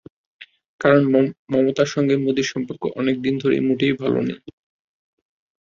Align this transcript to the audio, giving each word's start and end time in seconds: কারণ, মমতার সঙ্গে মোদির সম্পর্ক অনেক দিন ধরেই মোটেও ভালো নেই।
কারণ, 0.81 1.01
মমতার 1.51 1.89
সঙ্গে 1.95 2.15
মোদির 2.17 2.47
সম্পর্ক 2.53 2.83
অনেক 2.99 3.15
দিন 3.21 3.35
ধরেই 3.37 3.65
মোটেও 3.67 3.93
ভালো 4.01 4.19
নেই। 4.21 4.39